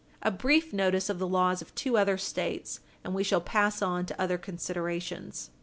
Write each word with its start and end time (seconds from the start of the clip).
A 0.23 0.31
brief 0.31 0.73
notice 0.73 1.11
of 1.11 1.19
the 1.19 1.27
laws 1.27 1.61
of 1.61 1.75
two 1.75 1.95
other 1.95 2.17
States, 2.17 2.79
and 3.03 3.13
we 3.13 3.23
shall 3.23 3.39
pass 3.39 3.83
on 3.83 4.07
to 4.07 4.19
other 4.19 4.39
considerations. 4.39 5.51